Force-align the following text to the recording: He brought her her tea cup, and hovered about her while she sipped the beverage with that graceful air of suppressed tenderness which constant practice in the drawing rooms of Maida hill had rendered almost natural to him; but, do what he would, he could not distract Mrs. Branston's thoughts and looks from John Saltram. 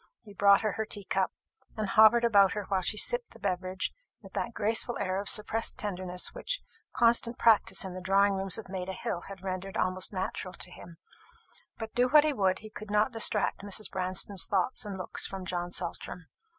He 0.23 0.33
brought 0.33 0.61
her 0.61 0.71
her 0.71 0.85
tea 0.87 1.03
cup, 1.03 1.31
and 1.77 1.87
hovered 1.89 2.23
about 2.23 2.53
her 2.53 2.63
while 2.69 2.81
she 2.81 2.97
sipped 2.97 3.33
the 3.33 3.39
beverage 3.39 3.93
with 4.23 4.33
that 4.33 4.51
graceful 4.51 4.97
air 4.97 5.19
of 5.21 5.29
suppressed 5.29 5.77
tenderness 5.77 6.33
which 6.33 6.59
constant 6.91 7.37
practice 7.37 7.85
in 7.85 7.93
the 7.93 8.01
drawing 8.01 8.33
rooms 8.33 8.57
of 8.57 8.67
Maida 8.67 8.93
hill 8.93 9.21
had 9.27 9.43
rendered 9.43 9.77
almost 9.77 10.11
natural 10.11 10.55
to 10.55 10.71
him; 10.71 10.97
but, 11.77 11.93
do 11.93 12.09
what 12.09 12.23
he 12.23 12.33
would, 12.33 12.57
he 12.65 12.71
could 12.71 12.89
not 12.89 13.11
distract 13.11 13.61
Mrs. 13.61 13.91
Branston's 13.91 14.47
thoughts 14.47 14.85
and 14.85 14.97
looks 14.97 15.27
from 15.27 15.45
John 15.45 15.71
Saltram. 15.71 16.25